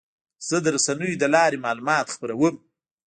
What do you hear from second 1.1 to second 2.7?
له لارې معلومات خپروم.